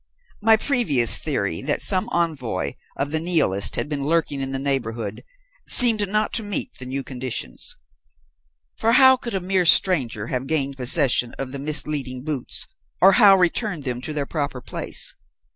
[0.41, 5.23] My previous theory, that some envoy of the Nihilists had been lurking in the neighbourhood,
[5.67, 7.75] seemed not to meet the new conditions.
[8.75, 12.65] For how could a mere stranger have gained possession of the misleading boots,
[12.99, 15.13] or how returned them to their proper place?